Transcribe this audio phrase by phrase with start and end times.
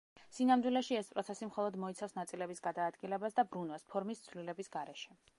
[0.35, 5.19] სინამდვილეში, ეს პროცესი მხოლოდ მოიცავს ნაწილების გადაადგილებას და ბრუნვას, ფორმის ცვლილების გარეშე.